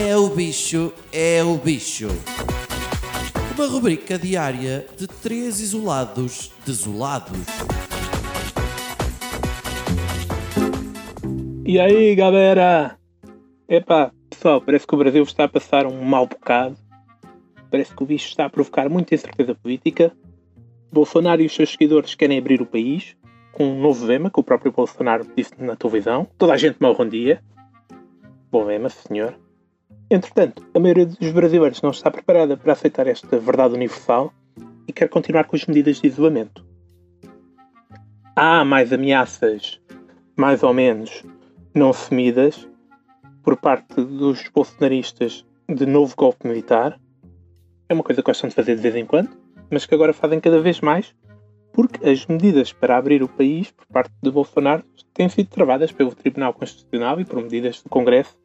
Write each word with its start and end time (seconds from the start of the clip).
É 0.00 0.16
o 0.16 0.28
bicho, 0.28 0.92
é 1.12 1.42
o 1.42 1.56
bicho. 1.56 2.06
Uma 3.56 3.66
rubrica 3.66 4.16
diária 4.16 4.86
de 4.96 5.08
três 5.08 5.58
isolados 5.58 6.52
desolados. 6.64 7.36
E 11.66 11.80
aí, 11.80 12.14
galera? 12.14 12.96
Epá, 13.68 14.12
pessoal, 14.30 14.60
parece 14.60 14.86
que 14.86 14.94
o 14.94 14.98
Brasil 14.98 15.24
está 15.24 15.44
a 15.44 15.48
passar 15.48 15.84
um 15.84 16.00
mau 16.04 16.28
bocado. 16.28 16.76
Parece 17.68 17.92
que 17.92 18.02
o 18.04 18.06
bicho 18.06 18.28
está 18.28 18.44
a 18.44 18.48
provocar 18.48 18.88
muita 18.88 19.16
incerteza 19.16 19.52
política. 19.56 20.12
Bolsonaro 20.92 21.42
e 21.42 21.46
os 21.46 21.54
seus 21.56 21.70
seguidores 21.70 22.14
querem 22.14 22.38
abrir 22.38 22.62
o 22.62 22.66
país 22.66 23.16
com 23.50 23.64
um 23.64 23.80
novo 23.80 24.06
lema 24.06 24.30
que 24.30 24.38
o 24.38 24.44
próprio 24.44 24.70
Bolsonaro 24.70 25.26
disse 25.36 25.54
na 25.58 25.74
televisão. 25.74 26.28
Toda 26.38 26.52
a 26.52 26.56
gente 26.56 26.80
morre 26.80 27.02
um 27.02 27.08
dia. 27.08 27.42
Bom 28.48 28.62
lema, 28.64 28.88
senhor. 28.88 29.34
Entretanto, 30.10 30.66
a 30.74 30.80
maioria 30.80 31.04
dos 31.04 31.30
brasileiros 31.32 31.82
não 31.82 31.90
está 31.90 32.10
preparada 32.10 32.56
para 32.56 32.72
aceitar 32.72 33.06
esta 33.06 33.38
verdade 33.38 33.74
universal 33.74 34.32
e 34.86 34.92
quer 34.92 35.08
continuar 35.08 35.44
com 35.44 35.54
as 35.54 35.66
medidas 35.66 36.00
de 36.00 36.06
isolamento. 36.06 36.64
Há 38.34 38.64
mais 38.64 38.92
ameaças, 38.92 39.80
mais 40.36 40.62
ou 40.62 40.72
menos, 40.72 41.24
não 41.74 41.90
assumidas, 41.90 42.68
por 43.42 43.56
parte 43.56 43.94
dos 43.96 44.48
bolsonaristas 44.48 45.44
de 45.68 45.84
novo 45.84 46.14
golpe 46.16 46.46
militar. 46.46 46.98
É 47.88 47.94
uma 47.94 48.02
coisa 48.02 48.22
que 48.22 48.26
gostam 48.26 48.48
de 48.48 48.54
fazer 48.54 48.76
de 48.76 48.82
vez 48.82 48.94
em 48.94 49.04
quando, 49.04 49.30
mas 49.70 49.84
que 49.84 49.94
agora 49.94 50.12
fazem 50.12 50.40
cada 50.40 50.60
vez 50.60 50.80
mais, 50.80 51.14
porque 51.72 52.08
as 52.08 52.26
medidas 52.26 52.72
para 52.72 52.96
abrir 52.96 53.22
o 53.22 53.28
país 53.28 53.70
por 53.70 53.86
parte 53.86 54.12
de 54.22 54.30
Bolsonaro 54.30 54.84
têm 55.12 55.28
sido 55.28 55.48
travadas 55.48 55.92
pelo 55.92 56.14
Tribunal 56.14 56.54
Constitucional 56.54 57.20
e 57.20 57.24
por 57.24 57.42
medidas 57.42 57.82
do 57.82 57.88
Congresso 57.88 58.36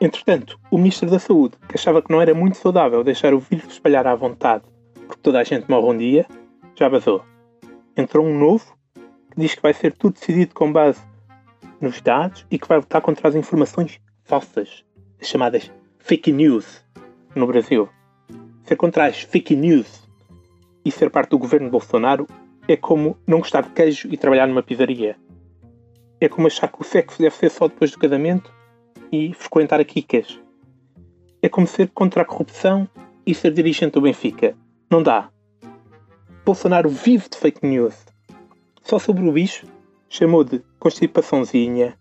Entretanto, 0.00 0.58
o 0.70 0.78
Ministro 0.78 1.10
da 1.10 1.18
Saúde, 1.18 1.56
que 1.68 1.76
achava 1.76 2.02
que 2.02 2.12
não 2.12 2.20
era 2.20 2.34
muito 2.34 2.56
saudável 2.56 3.04
deixar 3.04 3.32
o 3.32 3.38
vírus 3.38 3.72
espalhar 3.72 4.06
à 4.06 4.14
vontade 4.14 4.64
porque 5.06 5.22
toda 5.22 5.40
a 5.40 5.44
gente 5.44 5.68
morre 5.68 5.86
um 5.86 5.96
dia, 5.96 6.26
já 6.74 6.88
vazou. 6.88 7.24
Entrou 7.96 8.26
um 8.26 8.38
novo 8.38 8.76
que 9.30 9.40
diz 9.40 9.54
que 9.54 9.62
vai 9.62 9.72
ser 9.72 9.92
tudo 9.92 10.14
decidido 10.14 10.54
com 10.54 10.72
base 10.72 11.00
nos 11.80 12.00
dados 12.00 12.46
e 12.50 12.58
que 12.58 12.66
vai 12.66 12.78
lutar 12.78 13.00
contra 13.00 13.28
as 13.28 13.34
informações 13.34 14.00
falsas, 14.24 14.84
as 15.20 15.28
chamadas 15.28 15.70
fake 15.98 16.32
news 16.32 16.84
no 17.34 17.46
Brasil. 17.46 17.88
Ser 18.64 18.76
contra 18.76 19.06
as 19.06 19.20
fake 19.20 19.54
news 19.54 20.08
e 20.84 20.90
ser 20.90 21.10
parte 21.10 21.30
do 21.30 21.38
governo 21.38 21.66
de 21.66 21.72
Bolsonaro 21.72 22.26
é 22.66 22.76
como 22.76 23.16
não 23.26 23.38
gostar 23.38 23.62
de 23.62 23.70
queijo 23.70 24.08
e 24.10 24.16
trabalhar 24.16 24.46
numa 24.46 24.62
pizzaria. 24.62 25.16
É 26.20 26.28
como 26.28 26.46
achar 26.46 26.68
que 26.68 26.80
o 26.80 26.84
sexo 26.84 27.20
deve 27.20 27.34
ser 27.34 27.50
só 27.50 27.68
depois 27.68 27.90
do 27.90 27.98
casamento 27.98 28.50
e 29.12 29.32
frequentar 29.34 29.80
a 29.80 29.84
Kikas. 29.84 30.40
É 31.42 31.48
como 31.48 31.66
ser 31.66 31.90
contra 31.90 32.22
a 32.22 32.24
corrupção 32.24 32.88
e 33.26 33.34
ser 33.34 33.52
dirigente 33.52 33.92
do 33.92 34.00
Benfica. 34.00 34.56
Não 34.90 35.02
dá. 35.02 35.30
Bolsonaro 36.44 36.88
vive 36.88 37.28
de 37.28 37.36
fake 37.36 37.66
news. 37.66 37.94
Só 38.82 38.98
sobre 38.98 39.26
o 39.26 39.32
bicho, 39.32 39.66
chamou 40.08 40.44
de 40.44 40.62
constipaçãozinha, 40.78 41.98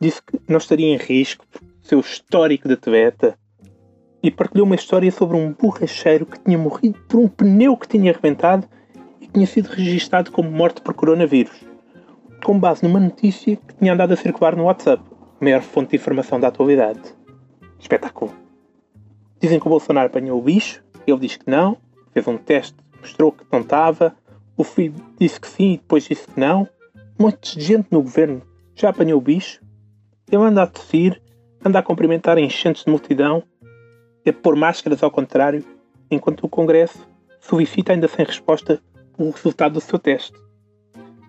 disse 0.00 0.22
que 0.22 0.40
não 0.48 0.58
estaria 0.58 0.86
em 0.86 0.96
risco 0.96 1.46
por 1.46 1.60
seu 1.82 2.00
histórico 2.00 2.68
de 2.68 2.76
tebeta 2.76 3.38
e 4.22 4.30
partilhou 4.30 4.66
uma 4.66 4.74
história 4.74 5.10
sobre 5.12 5.36
um 5.36 5.52
borracheiro 5.52 6.26
que 6.26 6.38
tinha 6.40 6.58
morrido 6.58 6.98
por 7.08 7.20
um 7.20 7.28
pneu 7.28 7.76
que 7.76 7.86
tinha 7.86 8.10
arrebentado 8.10 8.66
e 9.20 9.28
tinha 9.28 9.46
sido 9.46 9.68
registado 9.68 10.32
como 10.32 10.50
morte 10.50 10.80
por 10.80 10.94
coronavírus, 10.94 11.64
com 12.44 12.58
base 12.58 12.82
numa 12.82 12.98
notícia 12.98 13.56
que 13.56 13.74
tinha 13.76 13.92
andado 13.92 14.12
a 14.12 14.16
circular 14.16 14.56
no 14.56 14.64
WhatsApp 14.64 15.02
maior 15.40 15.62
fonte 15.62 15.90
de 15.90 15.96
informação 15.96 16.40
da 16.40 16.48
atualidade. 16.48 17.02
Espetáculo. 17.78 18.32
Dizem 19.40 19.60
que 19.60 19.66
o 19.66 19.70
Bolsonaro 19.70 20.08
apanhou 20.08 20.38
o 20.38 20.42
bicho, 20.42 20.82
ele 21.06 21.20
diz 21.20 21.36
que 21.36 21.48
não, 21.50 21.76
fez 22.12 22.26
um 22.26 22.38
teste, 22.38 22.76
mostrou 23.00 23.30
que 23.32 23.44
não 23.52 23.60
estava, 23.60 24.16
o 24.56 24.64
filho 24.64 24.94
disse 25.20 25.38
que 25.38 25.46
sim 25.46 25.74
e 25.74 25.76
depois 25.76 26.04
disse 26.04 26.26
que 26.26 26.40
não. 26.40 26.68
Um 27.18 27.24
monte 27.24 27.58
de 27.58 27.64
gente 27.64 27.88
no 27.90 28.02
governo 28.02 28.42
já 28.74 28.88
apanhou 28.88 29.18
o 29.18 29.22
bicho. 29.22 29.60
Ele 30.30 30.42
anda 30.42 30.62
a 30.62 30.66
tossir, 30.66 31.20
anda 31.64 31.78
a 31.78 31.82
cumprimentar 31.82 32.38
enchentes 32.38 32.84
de 32.84 32.90
multidão, 32.90 33.42
a 34.26 34.32
pôr 34.32 34.56
máscaras 34.56 35.02
ao 35.02 35.10
contrário, 35.10 35.64
enquanto 36.10 36.44
o 36.44 36.48
Congresso 36.48 37.06
solicita 37.40 37.92
ainda 37.92 38.08
sem 38.08 38.24
resposta 38.24 38.82
o 39.18 39.30
resultado 39.30 39.74
do 39.74 39.80
seu 39.80 39.98
teste, 39.98 40.36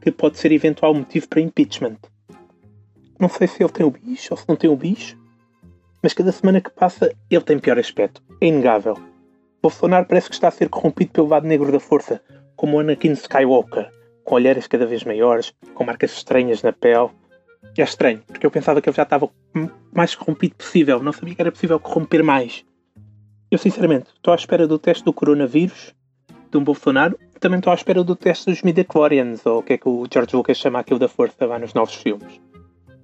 que 0.00 0.12
pode 0.12 0.38
ser 0.38 0.52
eventual 0.52 0.94
motivo 0.94 1.28
para 1.28 1.40
impeachment. 1.40 1.96
Não 3.24 3.30
sei 3.30 3.46
se 3.46 3.62
ele 3.62 3.72
tem 3.72 3.86
o 3.86 3.90
bicho 3.90 4.28
ou 4.32 4.36
se 4.36 4.44
não 4.46 4.54
tem 4.54 4.68
o 4.68 4.76
bicho, 4.76 5.16
mas 6.02 6.12
cada 6.12 6.30
semana 6.30 6.60
que 6.60 6.68
passa 6.68 7.10
ele 7.30 7.40
tem 7.40 7.58
pior 7.58 7.78
aspecto. 7.78 8.22
É 8.38 8.48
inegável. 8.48 8.98
Bolsonaro 9.62 10.04
parece 10.04 10.28
que 10.28 10.34
está 10.34 10.48
a 10.48 10.50
ser 10.50 10.68
corrompido 10.68 11.10
pelo 11.10 11.28
lado 11.28 11.46
negro 11.46 11.72
da 11.72 11.80
força, 11.80 12.20
como 12.54 12.78
Anakin 12.78 13.12
Skywalker, 13.12 13.90
com 14.24 14.34
olheiras 14.34 14.66
cada 14.66 14.84
vez 14.84 15.04
maiores, 15.04 15.54
com 15.72 15.84
marcas 15.84 16.12
estranhas 16.12 16.62
na 16.62 16.70
pele. 16.70 17.08
É 17.78 17.82
estranho, 17.82 18.20
porque 18.26 18.44
eu 18.44 18.50
pensava 18.50 18.82
que 18.82 18.90
ele 18.90 18.96
já 18.96 19.04
estava 19.04 19.30
mais 19.90 20.14
corrompido 20.14 20.56
possível, 20.56 21.02
não 21.02 21.14
sabia 21.14 21.34
que 21.34 21.40
era 21.40 21.50
possível 21.50 21.80
corromper 21.80 22.22
mais. 22.22 22.62
Eu, 23.50 23.56
sinceramente, 23.56 24.08
estou 24.14 24.34
à 24.34 24.36
espera 24.36 24.68
do 24.68 24.78
teste 24.78 25.02
do 25.02 25.14
coronavírus, 25.14 25.94
de 26.50 26.58
um 26.58 26.62
Bolsonaro, 26.62 27.18
também 27.40 27.58
estou 27.58 27.70
à 27.70 27.74
espera 27.74 28.04
do 28.04 28.14
teste 28.14 28.50
dos 28.50 28.60
midichlorians, 28.60 29.46
ou 29.46 29.60
o 29.60 29.62
que 29.62 29.72
é 29.72 29.78
que 29.78 29.88
o 29.88 30.06
George 30.12 30.36
Lucas 30.36 30.58
chama 30.58 30.78
aquilo 30.78 30.98
da 30.98 31.08
força 31.08 31.46
lá 31.46 31.58
nos 31.58 31.72
novos 31.72 31.94
filmes 31.94 32.43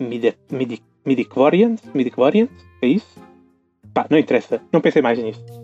midichlorians, 0.00 1.82
midichlorians, 1.94 2.50
é 2.82 2.86
isso? 2.86 3.20
Pá, 3.92 4.06
não 4.08 4.18
interessa, 4.18 4.60
não 4.72 4.80
pensei 4.80 5.02
mais 5.02 5.18
nisso. 5.18 5.59